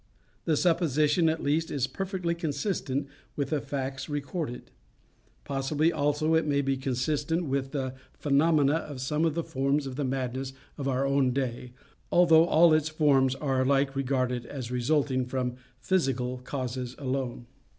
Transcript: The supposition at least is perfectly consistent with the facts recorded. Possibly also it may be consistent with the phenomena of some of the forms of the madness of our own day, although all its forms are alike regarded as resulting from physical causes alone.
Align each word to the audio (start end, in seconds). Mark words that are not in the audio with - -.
The 0.45 0.57
supposition 0.57 1.29
at 1.29 1.43
least 1.43 1.69
is 1.69 1.85
perfectly 1.85 2.33
consistent 2.33 3.05
with 3.35 3.51
the 3.51 3.61
facts 3.61 4.09
recorded. 4.09 4.71
Possibly 5.43 5.93
also 5.93 6.33
it 6.33 6.47
may 6.47 6.61
be 6.61 6.75
consistent 6.75 7.45
with 7.45 7.69
the 7.69 7.93
phenomena 8.11 8.73
of 8.77 8.99
some 8.99 9.25
of 9.25 9.35
the 9.35 9.43
forms 9.43 9.85
of 9.85 9.97
the 9.97 10.03
madness 10.03 10.53
of 10.75 10.87
our 10.87 11.05
own 11.05 11.33
day, 11.33 11.73
although 12.11 12.47
all 12.47 12.73
its 12.73 12.89
forms 12.89 13.35
are 13.35 13.61
alike 13.61 13.95
regarded 13.95 14.47
as 14.47 14.71
resulting 14.71 15.23
from 15.23 15.57
physical 15.79 16.39
causes 16.39 16.95
alone. 16.97 17.45